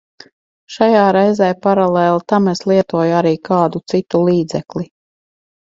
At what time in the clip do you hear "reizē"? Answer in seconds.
1.17-1.49